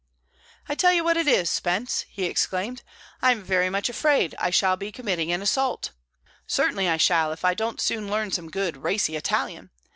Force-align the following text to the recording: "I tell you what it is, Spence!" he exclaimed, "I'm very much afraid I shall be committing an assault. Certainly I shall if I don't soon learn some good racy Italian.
"I 0.67 0.73
tell 0.73 0.91
you 0.91 1.03
what 1.03 1.15
it 1.15 1.27
is, 1.27 1.47
Spence!" 1.47 2.05
he 2.09 2.23
exclaimed, 2.23 2.81
"I'm 3.21 3.43
very 3.43 3.69
much 3.69 3.87
afraid 3.87 4.33
I 4.39 4.49
shall 4.49 4.75
be 4.75 4.91
committing 4.91 5.31
an 5.31 5.43
assault. 5.43 5.91
Certainly 6.47 6.89
I 6.89 6.97
shall 6.97 7.31
if 7.31 7.45
I 7.45 7.53
don't 7.53 7.79
soon 7.79 8.09
learn 8.09 8.31
some 8.31 8.49
good 8.49 8.77
racy 8.77 9.15
Italian. 9.15 9.69